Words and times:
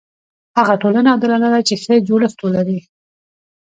هغه 0.57 0.73
ټولنه 0.81 1.09
عادلانه 1.13 1.49
ده 1.53 1.59
چې 1.67 1.75
ښه 1.83 1.95
جوړښت 2.07 2.39
ولري. 2.41 2.79